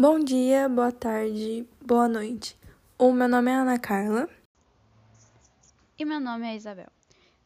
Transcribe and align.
Bom 0.00 0.20
dia, 0.20 0.68
boa 0.68 0.92
tarde, 0.92 1.68
boa 1.84 2.06
noite. 2.06 2.56
O 2.96 3.12
meu 3.12 3.28
nome 3.28 3.50
é 3.50 3.54
Ana 3.54 3.80
Carla. 3.80 4.28
E 5.98 6.04
meu 6.04 6.20
nome 6.20 6.46
é 6.46 6.54
Isabel. 6.54 6.86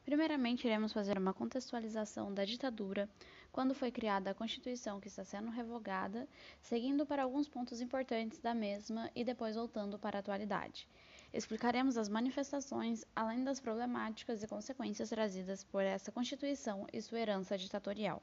Primeiramente, 0.04 0.66
iremos 0.66 0.92
fazer 0.92 1.16
uma 1.16 1.32
contextualização 1.32 2.30
da 2.30 2.44
ditadura, 2.44 3.08
quando 3.50 3.74
foi 3.74 3.90
criada 3.90 4.30
a 4.30 4.34
Constituição 4.34 5.00
que 5.00 5.08
está 5.08 5.24
sendo 5.24 5.50
revogada, 5.50 6.28
seguindo 6.60 7.06
para 7.06 7.22
alguns 7.22 7.48
pontos 7.48 7.80
importantes 7.80 8.38
da 8.38 8.52
mesma 8.52 9.10
e 9.16 9.24
depois 9.24 9.56
voltando 9.56 9.98
para 9.98 10.18
a 10.18 10.20
atualidade. 10.20 10.86
Explicaremos 11.32 11.96
as 11.96 12.10
manifestações, 12.10 13.02
além 13.16 13.42
das 13.42 13.60
problemáticas 13.60 14.42
e 14.42 14.46
consequências 14.46 15.08
trazidas 15.08 15.64
por 15.64 15.82
essa 15.82 16.12
Constituição 16.12 16.86
e 16.92 17.00
sua 17.00 17.18
herança 17.18 17.56
ditatorial. 17.56 18.22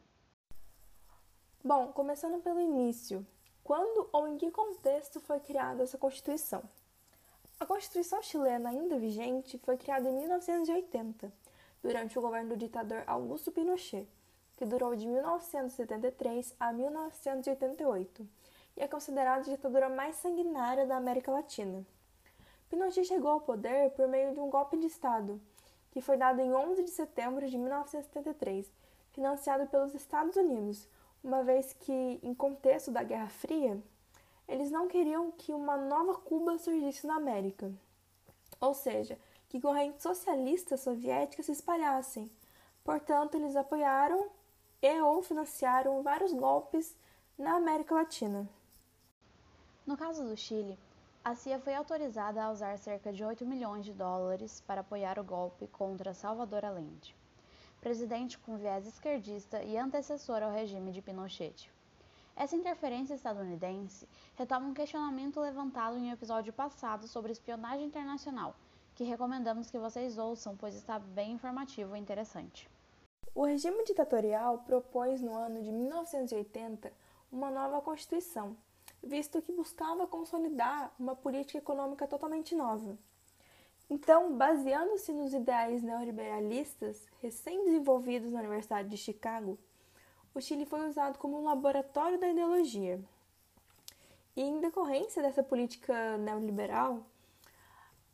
Bom, 1.64 1.88
começando 1.88 2.40
pelo 2.44 2.62
início, 2.62 3.26
quando 3.70 4.10
ou 4.12 4.28
em 4.28 4.36
que 4.36 4.50
contexto 4.50 5.20
foi 5.20 5.40
criada 5.40 5.84
essa 5.84 5.96
Constituição? 5.96 6.64
A 7.60 7.68
Constituição 7.68 8.20
chilena, 8.20 8.70
ainda 8.70 8.98
vigente, 8.98 9.60
foi 9.60 9.78
criada 9.78 10.10
em 10.10 10.12
1980, 10.12 11.32
durante 11.80 12.18
o 12.18 12.22
governo 12.24 12.50
do 12.50 12.58
ditador 12.58 13.04
Augusto 13.06 13.52
Pinochet, 13.52 14.08
que 14.58 14.66
durou 14.66 14.96
de 14.96 15.06
1973 15.06 16.56
a 16.60 16.74
1988 16.74 18.28
e 18.76 18.82
é 18.82 18.88
considerada 18.88 19.42
a 19.42 19.56
ditadura 19.56 19.88
mais 19.88 20.16
sanguinária 20.16 20.88
da 20.88 20.98
América 20.98 21.32
Latina. 21.32 21.86
Pinochet 22.72 23.06
chegou 23.06 23.30
ao 23.30 23.42
poder 23.42 23.92
por 23.92 24.08
meio 24.08 24.34
de 24.34 24.40
um 24.40 24.50
golpe 24.50 24.78
de 24.78 24.88
Estado, 24.88 25.40
que 25.92 26.02
foi 26.02 26.18
dado 26.18 26.42
em 26.42 26.52
11 26.52 26.82
de 26.82 26.90
setembro 26.90 27.48
de 27.48 27.56
1973, 27.56 28.66
financiado 29.12 29.68
pelos 29.68 29.94
Estados 29.94 30.36
Unidos, 30.36 30.88
uma 31.24 31.44
vez 31.44 31.74
que, 31.74 32.20
em 32.24 32.34
contexto 32.34 32.92
da 32.92 33.04
Guerra 33.04 33.30
Fria, 33.30 33.82
eles 34.48 34.72
não 34.72 34.88
queriam 34.88 35.32
que 35.32 35.54
uma 35.54 35.78
nova 35.78 36.16
Cuba 36.16 36.58
surgisse 36.58 37.06
na 37.06 37.16
América, 37.16 37.72
ou 38.60 38.74
seja, 38.74 39.18
que 39.48 39.62
correntes 39.62 40.02
socialistas 40.02 40.82
soviéticas 40.82 41.46
se 41.46 41.52
espalhassem. 41.52 42.30
Portanto, 42.84 43.36
eles 43.36 43.56
apoiaram 43.56 44.30
e 44.82 45.02
ou 45.02 45.22
financiaram 45.22 46.02
vários 46.02 46.34
golpes 46.34 46.96
na 47.38 47.56
América 47.56 47.96
Latina. 47.96 48.48
No 49.86 49.98
caso 49.98 50.24
do 50.24 50.38
Chile, 50.38 50.78
a 51.24 51.36
CIA 51.36 51.60
foi 51.60 51.76
autorizada 51.76 52.42
a 52.42 52.52
usar 52.52 52.78
cerca 52.78 53.12
de 53.12 53.24
8 53.24 53.46
milhões 53.46 53.86
de 53.86 53.94
dólares 53.94 54.64
para 54.66 54.82
apoiar 54.82 55.20
o 55.20 55.24
golpe 55.24 55.68
contra 55.68 56.14
Salvador 56.14 56.64
Allende 56.64 57.16
presidente 57.82 58.38
com 58.38 58.58
viés 58.58 58.86
esquerdista 58.86 59.64
e 59.64 59.78
antecessor 59.78 60.44
ao 60.44 60.52
regime 60.52 60.92
de 60.92 61.02
Pinochet. 61.02 61.72
Essa 62.36 62.56
interferência 62.56 63.14
estadunidense 63.14 64.08
retoma 64.36 64.68
um 64.68 64.74
questionamento 64.74 65.40
levantado 65.40 65.98
em 65.98 66.10
um 66.10 66.14
episódio 66.14 66.54
passado 66.54 67.08
sobre 67.08 67.32
espionagem 67.32 67.86
internacional, 67.86 68.56
que 68.96 69.04
recomendamos 69.04 69.70
que 69.70 69.78
vocês 69.78 70.18
ouçam, 70.18 70.56
pois 70.56 70.76
está 70.76 71.00
bem 71.00 71.34
informativo 71.34 71.96
e 71.96 72.00
interessante. 72.00 72.70
O 73.36 73.46
regime 73.46 73.84
ditatorial 73.84 74.60
propôs 74.60 75.22
no 75.22 75.34
ano 75.34 75.62
de 75.62 75.72
1980 75.72 76.92
uma 77.32 77.52
nova 77.52 77.82
Constituição, 77.82 78.58
visto 79.04 79.42
que 79.42 79.52
buscava 79.52 80.08
consolidar 80.08 80.92
uma 81.00 81.16
política 81.16 81.60
econômica 81.60 82.08
totalmente 82.08 82.56
nova. 82.56 82.98
Então, 83.90 84.38
baseando-se 84.38 85.12
nos 85.12 85.34
ideais 85.34 85.82
neoliberalistas 85.82 87.08
recém-desenvolvidos 87.22 88.32
na 88.32 88.40
Universidade 88.40 88.88
de 88.88 88.98
Chicago, 88.98 89.58
o 90.34 90.40
Chile 90.40 90.66
foi 90.66 90.88
usado 90.88 91.18
como 91.18 91.40
um 91.40 91.46
laboratório 91.46 92.20
da 92.20 92.30
ideologia. 92.30 93.02
E 94.36 94.42
em 94.44 94.60
decorrência 94.60 95.24
dessa 95.24 95.42
política 95.42 96.18
neoliberal, 96.20 97.04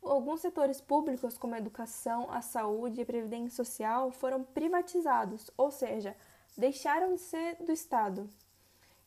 alguns 0.01 0.39
setores 0.39 0.79
públicos, 0.79 1.37
como 1.37 1.55
a 1.55 1.59
educação, 1.59 2.31
a 2.31 2.41
saúde 2.41 2.99
e 2.99 3.03
a 3.03 3.05
previdência 3.05 3.63
social, 3.63 4.11
foram 4.11 4.43
privatizados, 4.43 5.51
ou 5.57 5.71
seja, 5.71 6.15
deixaram 6.57 7.15
de 7.15 7.21
ser 7.21 7.57
do 7.57 7.71
Estado. 7.73 8.29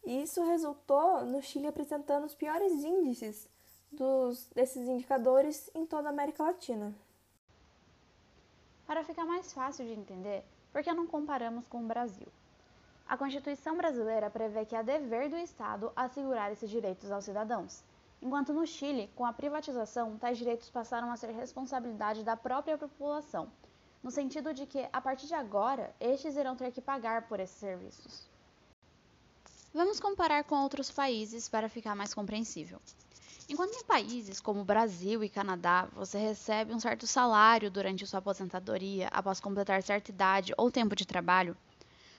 E 0.05 0.23
isso 0.23 0.45
resultou 0.45 1.25
no 1.25 1.41
Chile 1.41 1.67
apresentando 1.67 2.25
os 2.25 2.35
piores 2.35 2.85
índices 2.85 3.49
dos, 3.91 4.47
desses 4.55 4.87
indicadores 4.89 5.71
em 5.75 5.87
toda 5.87 6.09
a 6.09 6.13
América 6.13 6.43
Latina. 6.43 6.95
Para 8.87 9.05
ficar 9.05 9.25
mais 9.25 9.53
fácil 9.53 9.85
de 9.85 9.93
entender, 9.93 10.45
por 10.73 10.83
que 10.83 10.93
não 10.93 11.07
comparamos 11.07 11.67
com 11.69 11.83
o 11.83 11.87
Brasil? 11.87 12.29
A 13.07 13.17
Constituição 13.17 13.77
brasileira 13.77 14.31
prevê 14.31 14.65
que 14.65 14.77
é 14.77 14.83
dever 14.83 15.31
do 15.31 15.37
Estado 15.37 15.93
assegurar 15.97 16.53
esses 16.53 16.69
direitos 16.69 17.11
aos 17.11 17.25
cidadãos, 17.25 17.83
enquanto 18.21 18.53
no 18.53 18.67
Chile, 18.67 19.11
com 19.17 19.25
a 19.25 19.33
privatização, 19.33 20.19
tais 20.19 20.37
direitos 20.37 20.69
passaram 20.69 21.11
a 21.11 21.17
ser 21.17 21.31
responsabilidade 21.31 22.23
da 22.23 22.37
própria 22.37 22.77
população, 22.77 23.51
no 24.03 24.11
sentido 24.11 24.53
de 24.53 24.67
que, 24.67 24.87
a 24.93 25.01
partir 25.01 25.27
de 25.27 25.35
agora, 25.35 25.95
estes 25.99 26.37
irão 26.37 26.55
ter 26.55 26.71
que 26.71 26.81
pagar 26.81 27.29
por 27.29 27.41
esses 27.41 27.57
serviços. 27.57 28.29
Vamos 29.73 30.01
comparar 30.01 30.45
com 30.45 30.63
outros 30.63 30.91
países 30.91 31.49
para 31.49 31.69
ficar 31.69 31.95
mais 31.95 32.15
compreensível. 32.15 32.81
Enquanto 33.51 33.75
em 33.77 33.85
países 33.85 34.41
como 34.41 34.63
Brasil 34.63 35.25
e 35.25 35.29
Canadá 35.31 35.89
você 35.95 36.19
recebe 36.19 36.75
um 36.75 36.79
certo 36.79 37.07
salário 37.07 37.71
durante 37.71 38.07
sua 38.07 38.19
aposentadoria 38.19 39.09
após 39.09 39.41
completar 39.41 39.83
certa 39.83 40.11
idade 40.11 40.53
ou 40.55 40.71
tempo 40.71 40.95
de 40.95 41.07
trabalho, 41.07 41.57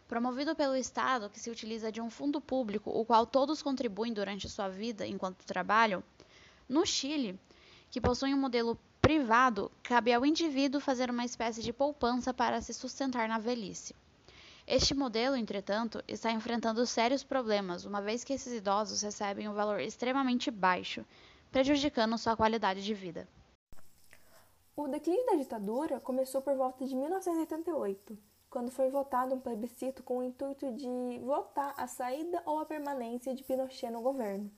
promovido 0.07 0.55
pelo 0.55 0.75
Estado 0.75 1.29
que 1.29 1.39
se 1.39 1.51
utiliza 1.51 1.91
de 1.91 2.01
um 2.01 2.09
fundo 2.09 2.41
público 2.41 2.89
o 2.89 3.05
qual 3.05 3.27
todos 3.27 3.61
contribuem 3.61 4.11
durante 4.11 4.49
sua 4.49 4.69
vida 4.69 5.05
enquanto 5.05 5.45
trabalham, 5.45 6.03
no 6.67 6.83
Chile, 6.83 7.39
que 7.91 8.01
possui 8.01 8.33
um 8.33 8.39
modelo 8.39 8.75
privado, 8.99 9.71
cabe 9.83 10.11
ao 10.11 10.25
indivíduo 10.25 10.81
fazer 10.81 11.11
uma 11.11 11.25
espécie 11.25 11.61
de 11.61 11.71
poupança 11.71 12.33
para 12.33 12.59
se 12.59 12.73
sustentar 12.73 13.29
na 13.29 13.37
velhice. 13.37 13.93
Este 14.71 14.93
modelo, 14.93 15.35
entretanto, 15.35 16.03
está 16.07 16.31
enfrentando 16.31 16.85
sérios 16.85 17.23
problemas, 17.23 17.85
uma 17.85 18.03
vez 18.03 18.23
que 18.23 18.33
esses 18.33 18.53
idosos 18.53 19.01
recebem 19.01 19.49
um 19.49 19.53
valor 19.55 19.79
extremamente 19.79 20.51
baixo, 20.51 21.03
prejudicando 21.51 22.15
sua 22.19 22.37
qualidade 22.37 22.85
de 22.85 22.93
vida. 22.93 23.27
O 24.77 24.87
declínio 24.87 25.25
da 25.25 25.37
ditadura 25.37 25.99
começou 25.99 26.39
por 26.39 26.55
volta 26.55 26.85
de 26.85 26.95
1988, 26.95 28.15
quando 28.47 28.69
foi 28.69 28.91
votado 28.91 29.33
um 29.33 29.39
plebiscito 29.39 30.03
com 30.03 30.19
o 30.19 30.23
intuito 30.23 30.71
de 30.73 31.17
votar 31.25 31.73
a 31.75 31.87
saída 31.87 32.43
ou 32.45 32.59
a 32.59 32.65
permanência 32.67 33.33
de 33.33 33.43
Pinochet 33.43 33.89
no 33.89 34.03
governo. 34.03 34.51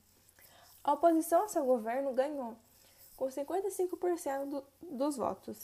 A 0.84 0.92
oposição 0.92 1.44
ao 1.44 1.48
seu 1.48 1.64
governo 1.64 2.12
ganhou, 2.12 2.58
com 3.16 3.28
55% 3.28 4.46
do, 4.50 4.64
dos 4.82 5.16
votos, 5.16 5.58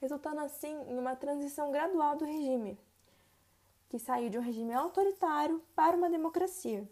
resultando 0.00 0.40
assim 0.40 0.74
em 0.88 0.98
uma 0.98 1.14
transição 1.14 1.70
gradual 1.70 2.16
do 2.16 2.24
regime, 2.24 2.78
que 3.88 3.98
saiu 3.98 4.30
de 4.30 4.38
um 4.38 4.42
regime 4.42 4.72
autoritário 4.72 5.62
para 5.74 5.96
uma 5.96 6.10
democracia. 6.10 6.88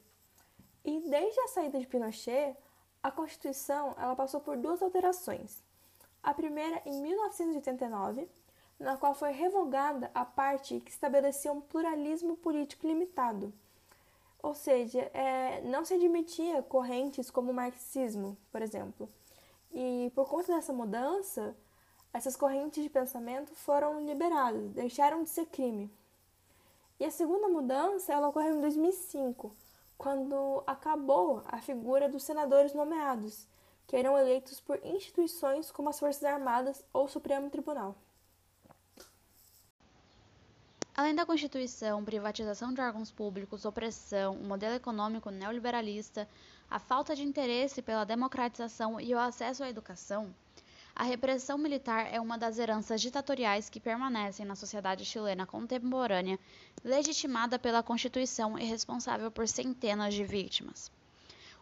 E 0.85 1.01
desde 1.09 1.41
a 1.41 1.49
saída 1.49 1.79
de 1.79 1.87
Pinochet, 1.87 2.57
a 3.03 3.11
Constituição 3.11 3.95
ela 3.99 4.15
passou 4.15 4.41
por 4.41 4.57
duas 4.57 4.83
alterações. 4.83 5.63
A 6.23 6.33
primeira 6.33 6.81
em 6.87 7.01
1989, 7.03 8.29
na 8.79 8.97
qual 8.97 9.15
foi 9.15 9.33
revogada 9.33 10.11
a 10.15 10.25
parte 10.25 10.81
que 10.81 10.91
estabelecia 10.91 11.53
um 11.53 11.61
pluralismo 11.61 12.37
político 12.37 12.87
limitado. 12.87 13.53
Ou 14.43 14.55
seja, 14.55 15.01
é, 15.15 15.61
não 15.63 15.85
se 15.85 15.95
admitia 15.95 16.63
correntes 16.63 17.31
como 17.31 17.53
o 17.53 17.55
marxismo, 17.55 18.37
por 18.51 18.61
exemplo. 18.61 19.09
E 19.73 20.11
por 20.15 20.29
conta 20.29 20.55
dessa 20.55 20.73
mudança, 20.73 21.57
essas 22.13 22.37
correntes 22.37 22.83
de 22.83 22.91
pensamento 22.91 23.55
foram 23.55 24.05
liberadas, 24.05 24.71
deixaram 24.73 25.23
de 25.23 25.31
ser 25.31 25.47
crime. 25.47 25.91
E 27.03 27.05
a 27.05 27.11
segunda 27.11 27.49
mudança 27.49 28.13
ela 28.13 28.29
ocorreu 28.29 28.55
em 28.55 28.61
2005, 28.61 29.53
quando 29.99 30.63
acabou 30.65 31.43
a 31.49 31.61
figura 31.61 32.09
dos 32.09 32.23
senadores 32.23 32.73
nomeados, 32.75 33.49
que 33.89 33.97
eram 33.97 34.17
eleitos 34.17 34.61
por 34.61 34.79
instituições 34.87 35.73
como 35.73 35.89
as 35.89 35.99
Forças 35.99 36.23
Armadas 36.23 36.85
ou 36.93 37.07
o 37.07 37.09
Supremo 37.09 37.51
Tribunal. 37.51 37.97
Além 40.95 41.13
da 41.13 41.27
Constituição, 41.27 42.05
privatização 42.05 42.73
de 42.73 42.81
órgãos 42.81 43.11
públicos, 43.11 43.65
opressão, 43.65 44.37
um 44.37 44.47
modelo 44.47 44.77
econômico 44.77 45.29
neoliberalista, 45.29 46.29
a 46.71 46.79
falta 46.79 47.17
de 47.17 47.25
interesse 47.25 47.83
pela 47.83 48.05
democratização 48.05 49.01
e 49.01 49.13
o 49.13 49.19
acesso 49.19 49.65
à 49.65 49.69
educação, 49.69 50.33
a 50.95 51.05
repressão 51.05 51.57
militar 51.57 52.13
é 52.13 52.21
uma 52.21 52.37
das 52.37 52.59
heranças 52.59 53.01
ditatoriais 53.01 53.71
que 53.71 53.81
permanecem 53.81 54.45
na 54.45 54.55
sociedade 54.55 55.07
chilena 55.07 55.47
contemporânea, 55.47 56.39
legitimada 56.85 57.59
pela 57.59 57.83
Constituição 57.83 58.59
e 58.59 58.65
responsável 58.65 59.31
por 59.31 59.49
centenas 59.49 60.13
de 60.13 60.23
vítimas. 60.23 60.93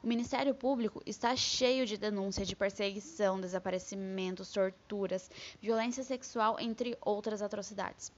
O 0.02 0.06
Ministério 0.06 0.52
Público 0.52 1.00
está 1.06 1.36
cheio 1.36 1.86
de 1.86 1.96
denúncias 1.96 2.48
de 2.48 2.56
perseguição, 2.56 3.40
desaparecimentos, 3.40 4.50
torturas, 4.50 5.30
violência 5.60 6.02
sexual, 6.02 6.58
entre 6.58 6.98
outras 7.00 7.40
atrocidades. 7.40 8.10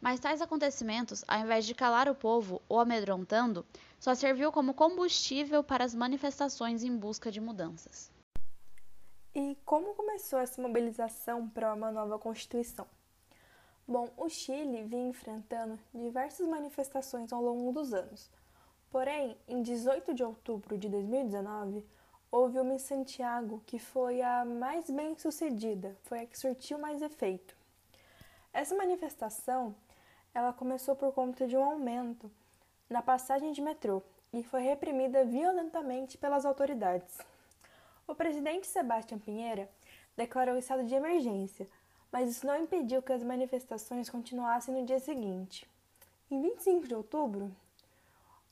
Mas 0.00 0.20
tais 0.20 0.40
acontecimentos, 0.40 1.24
ao 1.28 1.40
invés 1.40 1.66
de 1.66 1.74
calar 1.74 2.08
o 2.08 2.14
povo 2.14 2.62
ou 2.68 2.80
amedrontando, 2.80 3.66
só 3.98 4.14
serviu 4.14 4.50
como 4.50 4.72
combustível 4.72 5.62
para 5.62 5.84
as 5.84 5.94
manifestações 5.94 6.82
em 6.82 6.96
busca 6.96 7.30
de 7.30 7.40
mudanças. 7.40 8.13
E 9.36 9.58
como 9.64 9.94
começou 9.94 10.38
essa 10.38 10.62
mobilização 10.62 11.48
para 11.48 11.74
uma 11.74 11.90
nova 11.90 12.16
Constituição? 12.20 12.86
Bom, 13.84 14.08
o 14.16 14.28
Chile 14.28 14.84
vinha 14.84 15.08
enfrentando 15.08 15.76
diversas 15.92 16.46
manifestações 16.46 17.32
ao 17.32 17.42
longo 17.42 17.72
dos 17.72 17.92
anos. 17.92 18.30
Porém, 18.92 19.36
em 19.48 19.60
18 19.60 20.14
de 20.14 20.22
outubro 20.22 20.78
de 20.78 20.88
2019, 20.88 21.84
houve 22.30 22.60
uma 22.60 22.74
em 22.74 22.78
Santiago 22.78 23.60
que 23.66 23.76
foi 23.76 24.22
a 24.22 24.44
mais 24.44 24.88
bem 24.88 25.18
sucedida, 25.18 25.96
foi 26.04 26.20
a 26.20 26.26
que 26.26 26.38
surtiu 26.38 26.78
mais 26.78 27.02
efeito. 27.02 27.56
Essa 28.52 28.76
manifestação 28.76 29.74
ela 30.32 30.52
começou 30.52 30.94
por 30.94 31.12
conta 31.12 31.44
de 31.48 31.56
um 31.56 31.64
aumento 31.64 32.30
na 32.88 33.02
passagem 33.02 33.50
de 33.50 33.60
metrô 33.60 34.00
e 34.32 34.44
foi 34.44 34.62
reprimida 34.62 35.24
violentamente 35.24 36.16
pelas 36.16 36.46
autoridades. 36.46 37.18
O 38.06 38.14
presidente 38.14 38.66
Sebastião 38.66 39.18
Pinheira 39.18 39.70
declarou 40.16 40.58
estado 40.58 40.84
de 40.84 40.94
emergência, 40.94 41.68
mas 42.12 42.30
isso 42.30 42.46
não 42.46 42.56
impediu 42.56 43.02
que 43.02 43.12
as 43.12 43.22
manifestações 43.22 44.10
continuassem 44.10 44.74
no 44.74 44.86
dia 44.86 44.98
seguinte. 44.98 45.66
Em 46.30 46.40
25 46.40 46.86
de 46.86 46.94
outubro, 46.94 47.50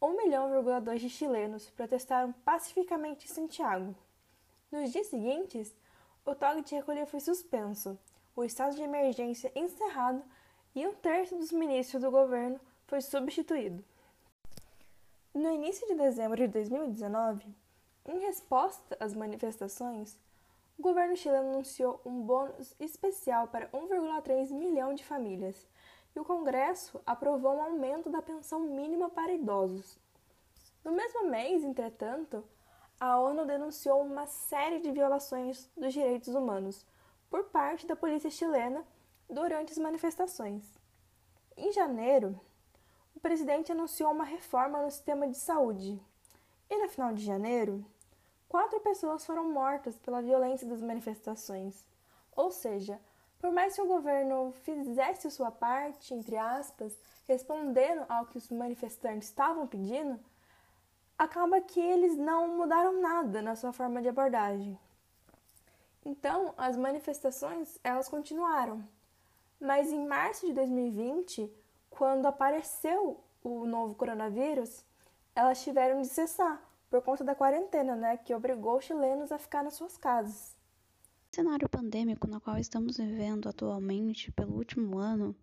1 0.00 0.16
milhão 0.16 0.50
de 0.96 1.08
chilenos 1.08 1.70
protestaram 1.70 2.32
pacificamente 2.44 3.26
em 3.26 3.28
Santiago. 3.28 3.94
Nos 4.70 4.90
dias 4.90 5.06
seguintes, 5.06 5.76
o 6.24 6.34
toque 6.34 6.62
de 6.62 6.74
recolher 6.74 7.06
foi 7.06 7.20
suspenso, 7.20 7.98
o 8.34 8.42
estado 8.42 8.74
de 8.74 8.82
emergência 8.82 9.52
encerrado 9.54 10.22
e 10.74 10.86
um 10.86 10.94
terço 10.94 11.36
dos 11.36 11.52
ministros 11.52 12.02
do 12.02 12.10
governo 12.10 12.58
foi 12.86 13.00
substituído. 13.02 13.84
No 15.34 15.50
início 15.50 15.86
de 15.86 15.94
dezembro 15.94 16.36
de 16.36 16.48
2019, 16.48 17.46
em 18.06 18.18
resposta 18.20 18.96
às 19.00 19.14
manifestações, 19.14 20.18
o 20.78 20.82
governo 20.82 21.16
chileno 21.16 21.50
anunciou 21.50 22.00
um 22.04 22.22
bônus 22.22 22.74
especial 22.80 23.48
para 23.48 23.68
1,3 23.68 24.50
milhão 24.50 24.94
de 24.94 25.04
famílias 25.04 25.66
e 26.14 26.20
o 26.20 26.24
Congresso 26.24 27.00
aprovou 27.06 27.56
um 27.56 27.62
aumento 27.62 28.10
da 28.10 28.20
pensão 28.20 28.60
mínima 28.60 29.08
para 29.08 29.32
idosos. 29.32 29.98
No 30.84 30.92
mesmo 30.92 31.28
mês, 31.28 31.62
entretanto, 31.62 32.44
a 32.98 33.18
ONU 33.18 33.46
denunciou 33.46 34.02
uma 34.02 34.26
série 34.26 34.80
de 34.80 34.90
violações 34.90 35.70
dos 35.76 35.92
direitos 35.92 36.34
humanos 36.34 36.84
por 37.30 37.44
parte 37.44 37.86
da 37.86 37.96
polícia 37.96 38.30
chilena 38.30 38.84
durante 39.28 39.72
as 39.72 39.78
manifestações. 39.78 40.64
Em 41.56 41.72
janeiro, 41.72 42.38
presidente 43.22 43.70
anunciou 43.70 44.10
uma 44.10 44.24
reforma 44.24 44.82
no 44.82 44.90
sistema 44.90 45.28
de 45.28 45.36
saúde. 45.36 46.02
E 46.68 46.76
no 46.76 46.88
final 46.88 47.14
de 47.14 47.24
janeiro, 47.24 47.84
quatro 48.52 48.78
pessoas 48.80 49.24
foram 49.24 49.50
mortas 49.50 49.96
pela 49.96 50.20
violência 50.20 50.68
das 50.68 50.82
manifestações. 50.82 51.82
Ou 52.36 52.50
seja, 52.50 53.00
por 53.38 53.50
mais 53.50 53.74
que 53.74 53.80
o 53.80 53.86
governo 53.86 54.52
fizesse 54.62 55.30
sua 55.30 55.50
parte, 55.50 56.12
entre 56.12 56.36
aspas, 56.36 56.94
respondendo 57.26 58.04
ao 58.10 58.26
que 58.26 58.36
os 58.36 58.50
manifestantes 58.50 59.28
estavam 59.28 59.66
pedindo, 59.66 60.20
acaba 61.16 61.62
que 61.62 61.80
eles 61.80 62.14
não 62.18 62.46
mudaram 62.58 63.00
nada 63.00 63.40
na 63.40 63.56
sua 63.56 63.72
forma 63.72 64.02
de 64.02 64.10
abordagem. 64.10 64.78
Então, 66.04 66.52
as 66.58 66.76
manifestações, 66.76 67.78
elas 67.82 68.06
continuaram. 68.06 68.84
Mas 69.58 69.90
em 69.90 70.06
março 70.06 70.46
de 70.46 70.52
2020, 70.52 71.50
quando 71.88 72.26
apareceu 72.26 73.18
o 73.42 73.64
novo 73.64 73.94
coronavírus, 73.94 74.84
elas 75.34 75.62
tiveram 75.62 76.02
de 76.02 76.08
cessar 76.08 76.60
por 76.92 77.00
conta 77.00 77.24
da 77.24 77.34
quarentena, 77.34 77.96
né, 77.96 78.18
que 78.18 78.34
obrigou 78.34 78.76
os 78.76 78.84
chilenos 78.84 79.32
a 79.32 79.38
ficar 79.38 79.64
nas 79.64 79.72
suas 79.72 79.96
casas. 79.96 80.54
O 81.32 81.34
cenário 81.34 81.66
pandêmico 81.66 82.26
no 82.26 82.38
qual 82.38 82.58
estamos 82.58 82.98
vivendo 82.98 83.48
atualmente 83.48 84.30
pelo 84.32 84.54
último 84.54 84.98
ano 84.98 85.34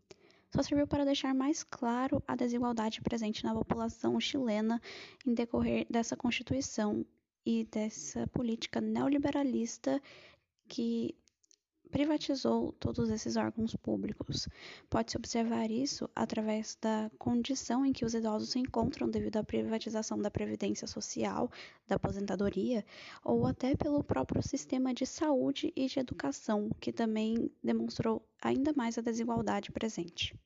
só 0.54 0.62
serviu 0.62 0.86
para 0.86 1.04
deixar 1.04 1.34
mais 1.34 1.64
claro 1.64 2.22
a 2.28 2.36
desigualdade 2.36 3.02
presente 3.02 3.44
na 3.44 3.56
população 3.56 4.20
chilena 4.20 4.80
em 5.26 5.34
decorrer 5.34 5.88
dessa 5.90 6.16
Constituição 6.16 7.04
e 7.44 7.64
dessa 7.64 8.28
política 8.28 8.80
neoliberalista 8.80 10.00
que 10.68 11.16
privatizou 11.92 12.72
todos 12.74 13.10
esses 13.10 13.36
órgãos 13.36 13.76
públicos. 13.76 14.48
Pode-se 14.90 15.18
observar 15.18 15.70
isso 15.70 16.10
através 16.16 16.78
da 16.82 17.10
condição 17.18 17.86
em 17.86 17.92
que 17.92 18.06
os 18.06 18.14
idosos 18.14 18.50
se 18.50 18.60
encontram 18.60 19.10
devido 19.10 19.38
à 19.38 19.44
privatização 19.44 20.20
da 20.20 20.32
previdência 20.32 20.88
social, 20.88 21.52
da 21.88 21.96
aposentadoria, 21.96 22.86
ou 23.24 23.46
até 23.46 23.76
pelo 23.76 24.04
próprio 24.04 24.42
sistema 24.42 24.94
de 24.94 25.06
saúde 25.06 25.74
e 25.76 25.88
de 25.88 26.00
educação, 26.00 26.70
que 26.80 26.92
também 26.92 27.52
demonstrou 27.64 28.22
ainda 28.42 28.72
mais 28.76 28.98
a 28.98 29.02
desigualdade 29.02 29.72
presente. 29.72 30.40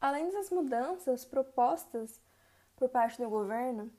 Além 0.00 0.30
das 0.30 0.50
mudanças 0.50 1.24
propostas 1.24 2.20
por 2.76 2.88
parte 2.88 3.20
do 3.20 3.28
governo, 3.28 3.90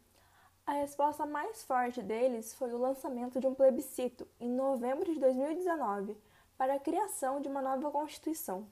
a 0.67 0.73
resposta 0.73 1.25
mais 1.25 1.63
forte 1.63 2.01
deles 2.01 2.53
foi 2.53 2.73
o 2.73 2.77
lançamento 2.77 3.39
de 3.39 3.47
um 3.47 3.55
plebiscito 3.55 4.27
em 4.37 4.49
novembro 4.49 5.05
de 5.05 5.17
2019 5.17 6.17
para 6.57 6.73
a 6.73 6.79
criação 6.79 7.39
de 7.39 7.47
uma 7.47 7.61
nova 7.61 7.89
Constituição. 7.89 8.67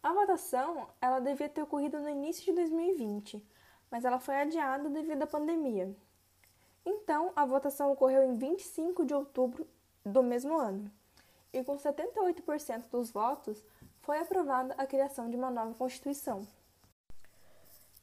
A 0.00 0.12
votação 0.12 0.86
ela 1.00 1.18
devia 1.18 1.48
ter 1.48 1.62
ocorrido 1.62 1.98
no 1.98 2.08
início 2.08 2.44
de 2.44 2.52
2020, 2.52 3.44
mas 3.90 4.04
ela 4.04 4.20
foi 4.20 4.36
adiada 4.36 4.88
devido 4.88 5.20
à 5.24 5.26
pandemia. 5.26 5.92
Então, 6.84 7.32
a 7.34 7.44
votação 7.44 7.90
ocorreu 7.90 8.22
em 8.22 8.36
25 8.36 9.04
de 9.04 9.12
outubro 9.12 9.66
do 10.04 10.22
mesmo 10.22 10.56
ano, 10.56 10.88
e 11.52 11.64
com 11.64 11.76
78% 11.76 12.88
dos 12.88 13.10
votos 13.10 13.64
foi 13.98 14.20
aprovada 14.20 14.74
a 14.78 14.86
criação 14.86 15.28
de 15.28 15.36
uma 15.36 15.50
nova 15.50 15.74
Constituição. 15.74 16.46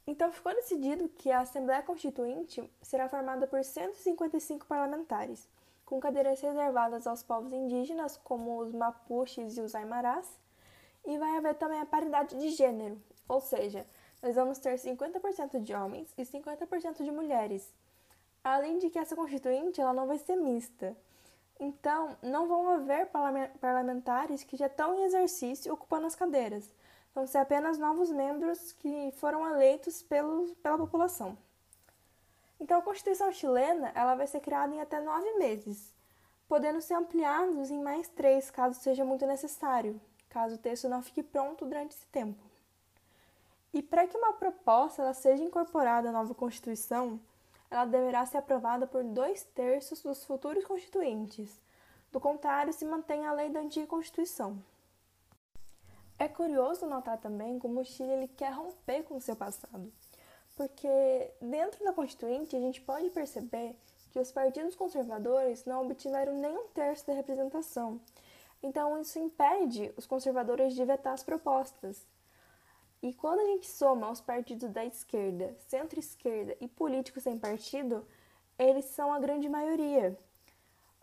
Então 0.06 0.30
ficou 0.30 0.54
decidido 0.54 1.08
que 1.08 1.30
a 1.30 1.40
Assembleia 1.40 1.82
Constituinte 1.82 2.70
será 2.82 3.08
formada 3.08 3.46
por 3.46 3.64
155 3.64 4.66
parlamentares, 4.66 5.48
com 5.84 5.98
cadeiras 5.98 6.40
reservadas 6.40 7.06
aos 7.06 7.22
povos 7.22 7.52
indígenas, 7.52 8.18
como 8.22 8.58
os 8.58 8.72
mapuches 8.72 9.56
e 9.56 9.60
os 9.62 9.74
aimarás, 9.74 10.28
e 11.06 11.16
vai 11.18 11.36
haver 11.36 11.54
também 11.54 11.80
a 11.80 11.86
paridade 11.86 12.38
de 12.38 12.50
gênero, 12.50 13.00
ou 13.28 13.40
seja, 13.40 13.86
nós 14.22 14.34
vamos 14.34 14.58
ter 14.58 14.74
50% 14.74 15.60
de 15.62 15.74
homens 15.74 16.12
e 16.16 16.22
50% 16.22 17.02
de 17.02 17.10
mulheres. 17.10 17.72
Além 18.42 18.78
de 18.78 18.90
que 18.90 18.98
essa 18.98 19.16
constituinte 19.16 19.80
ela 19.80 19.92
não 19.92 20.06
vai 20.06 20.18
ser 20.18 20.36
mista. 20.36 20.96
Então, 21.58 22.16
não 22.22 22.48
vão 22.48 22.68
haver 22.68 23.08
parlamentares 23.60 24.42
que 24.42 24.56
já 24.56 24.66
estão 24.66 24.94
em 24.94 25.04
exercício 25.04 25.72
ocupando 25.72 26.06
as 26.06 26.14
cadeiras 26.14 26.70
vão 27.14 27.26
ser 27.26 27.38
apenas 27.38 27.78
novos 27.78 28.10
membros 28.10 28.72
que 28.72 29.12
foram 29.12 29.46
eleitos 29.46 30.02
pelo, 30.02 30.54
pela 30.56 30.76
população. 30.76 31.38
Então, 32.58 32.78
a 32.78 32.82
Constituição 32.82 33.30
chilena 33.30 33.92
ela 33.94 34.14
vai 34.14 34.26
ser 34.26 34.40
criada 34.40 34.74
em 34.74 34.80
até 34.80 35.00
nove 35.00 35.32
meses, 35.34 35.94
podendo 36.48 36.80
ser 36.80 36.94
ampliados 36.94 37.70
em 37.70 37.82
mais 37.82 38.08
três, 38.08 38.50
caso 38.50 38.80
seja 38.80 39.04
muito 39.04 39.26
necessário, 39.26 40.00
caso 40.28 40.56
o 40.56 40.58
texto 40.58 40.88
não 40.88 41.02
fique 41.02 41.22
pronto 41.22 41.64
durante 41.64 41.92
esse 41.92 42.06
tempo. 42.06 42.42
E 43.72 43.82
para 43.82 44.06
que 44.06 44.16
uma 44.16 44.32
proposta 44.32 45.02
ela 45.02 45.14
seja 45.14 45.42
incorporada 45.42 46.08
à 46.08 46.12
nova 46.12 46.34
Constituição, 46.34 47.20
ela 47.70 47.84
deverá 47.84 48.24
ser 48.24 48.38
aprovada 48.38 48.86
por 48.86 49.02
dois 49.02 49.42
terços 49.42 50.00
dos 50.00 50.24
futuros 50.24 50.64
constituintes. 50.64 51.60
Do 52.12 52.20
contrário, 52.20 52.72
se 52.72 52.84
mantém 52.84 53.26
a 53.26 53.32
lei 53.32 53.50
da 53.50 53.58
antiga 53.58 53.86
Constituição. 53.86 54.62
Curioso 56.34 56.86
notar 56.86 57.18
também 57.18 57.60
como 57.60 57.80
o 57.80 57.84
Chile 57.84 58.10
ele 58.10 58.28
quer 58.28 58.52
romper 58.52 59.04
com 59.04 59.16
o 59.16 59.20
seu 59.20 59.36
passado, 59.36 59.92
porque 60.56 61.32
dentro 61.40 61.84
da 61.84 61.92
Constituinte 61.92 62.56
a 62.56 62.60
gente 62.60 62.80
pode 62.80 63.08
perceber 63.10 63.76
que 64.10 64.18
os 64.18 64.32
partidos 64.32 64.74
conservadores 64.74 65.64
não 65.64 65.84
obtiveram 65.84 66.34
nem 66.34 66.56
um 66.56 66.66
terço 66.68 67.06
da 67.06 67.12
representação. 67.12 68.00
Então 68.60 69.00
isso 69.00 69.18
impede 69.18 69.92
os 69.96 70.06
conservadores 70.06 70.74
de 70.74 70.84
vetar 70.84 71.12
as 71.12 71.22
propostas. 71.22 72.04
E 73.00 73.12
quando 73.12 73.40
a 73.40 73.46
gente 73.46 73.68
soma 73.68 74.10
os 74.10 74.20
partidos 74.20 74.70
da 74.70 74.84
esquerda, 74.84 75.54
centro-esquerda 75.68 76.56
e 76.60 76.66
políticos 76.66 77.22
sem 77.22 77.38
partido, 77.38 78.04
eles 78.58 78.86
são 78.86 79.12
a 79.12 79.20
grande 79.20 79.48
maioria. 79.48 80.18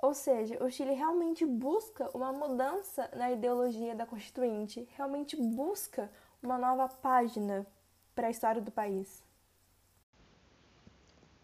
Ou 0.02 0.16
seja, 0.16 0.62
o 0.64 0.70
Chile 0.70 0.94
realmente 0.94 1.46
busca 1.46 2.10
uma 2.18 2.34
mudança 2.34 3.08
na 3.16 3.32
ideologia 3.32 3.94
da 3.94 4.06
Constituinte, 4.06 4.88
realmente 4.98 5.36
busca 5.36 6.12
uma 6.42 6.58
nova 6.58 6.88
página 6.88 7.68
para 8.16 8.28
a 8.28 8.32
história 8.32 8.60
do 8.60 8.72
país. 8.72 9.24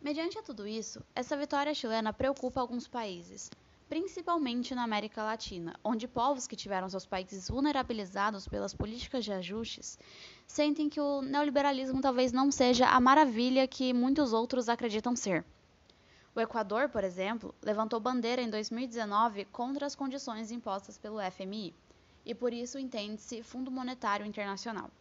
Mediante 0.01 0.39
a 0.39 0.41
tudo 0.41 0.67
isso, 0.67 1.03
essa 1.13 1.37
vitória 1.37 1.73
chilena 1.73 2.11
preocupa 2.11 2.59
alguns 2.59 2.87
países, 2.87 3.51
principalmente 3.87 4.73
na 4.73 4.83
América 4.83 5.23
Latina, 5.23 5.75
onde 5.83 6.07
povos 6.07 6.47
que 6.47 6.55
tiveram 6.55 6.89
seus 6.89 7.05
países 7.05 7.49
vulnerabilizados 7.49 8.47
pelas 8.47 8.73
políticas 8.73 9.23
de 9.23 9.33
ajustes 9.33 9.99
sentem 10.47 10.89
que 10.89 10.99
o 10.99 11.21
neoliberalismo 11.21 12.01
talvez 12.01 12.31
não 12.31 12.49
seja 12.49 12.87
a 12.87 12.99
maravilha 12.99 13.67
que 13.67 13.93
muitos 13.93 14.33
outros 14.33 14.67
acreditam 14.67 15.15
ser. 15.15 15.45
O 16.37 16.39
Equador, 16.39 16.87
por 16.87 17.03
exemplo, 17.03 17.51
levantou 17.63 17.99
bandeira 17.99 18.39
em 18.39 18.47
2019 18.47 19.45
contra 19.45 19.87
as 19.87 19.95
condições 19.95 20.51
impostas 20.51 20.95
pelo 20.95 21.17
FMI 21.31 21.73
e 22.23 22.35
por 22.35 22.53
isso 22.53 22.77
entende-se 22.77 23.41
Fundo 23.41 23.71
Monetário 23.71 24.23
Internacional. 24.23 24.91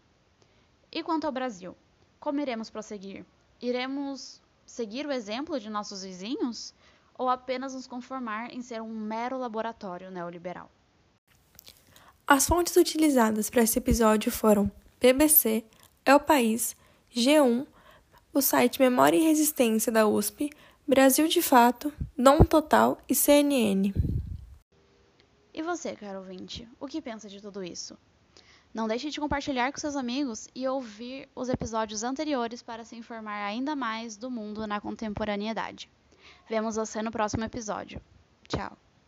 E 0.90 1.02
quanto 1.02 1.26
ao 1.26 1.32
Brasil? 1.32 1.76
Como 2.18 2.40
iremos 2.40 2.70
prosseguir? 2.70 3.22
Iremos 3.60 4.40
seguir 4.64 5.06
o 5.06 5.12
exemplo 5.12 5.60
de 5.60 5.68
nossos 5.68 6.04
vizinhos 6.04 6.72
ou 7.18 7.28
apenas 7.28 7.74
nos 7.74 7.86
conformar 7.86 8.50
em 8.50 8.62
ser 8.62 8.80
um 8.80 8.88
mero 8.88 9.36
laboratório 9.36 10.10
neoliberal? 10.10 10.70
As 12.26 12.46
fontes 12.46 12.74
utilizadas 12.76 13.50
para 13.50 13.60
esse 13.60 13.78
episódio 13.78 14.32
foram 14.32 14.72
BBC, 14.98 15.66
El 16.02 16.18
País, 16.18 16.74
G1, 17.14 17.66
o 18.32 18.40
site 18.40 18.80
Memória 18.80 19.18
e 19.18 19.22
Resistência 19.22 19.92
da 19.92 20.06
USP, 20.06 20.50
Brasil 20.88 21.26
de 21.26 21.42
Fato, 21.42 21.92
Dom 22.16 22.44
Total 22.44 22.96
e 23.08 23.14
CNN. 23.14 23.92
E 25.52 25.60
você, 25.60 25.96
caro 25.96 26.20
ouvinte, 26.20 26.68
o 26.78 26.86
que 26.86 27.02
pensa 27.02 27.28
de 27.28 27.42
tudo 27.42 27.64
isso? 27.64 27.98
Não 28.72 28.86
deixe 28.86 29.10
de 29.10 29.18
compartilhar 29.18 29.72
com 29.72 29.80
seus 29.80 29.96
amigos 29.96 30.46
e 30.54 30.68
ouvir 30.68 31.28
os 31.34 31.48
episódios 31.48 32.04
anteriores 32.04 32.62
para 32.62 32.84
se 32.84 32.94
informar 32.94 33.44
ainda 33.44 33.74
mais 33.74 34.16
do 34.16 34.30
mundo 34.30 34.64
na 34.64 34.80
contemporaneidade. 34.80 35.90
Vemos 36.48 36.76
você 36.76 37.02
no 37.02 37.10
próximo 37.10 37.42
episódio. 37.42 38.00
Tchau! 38.46 38.78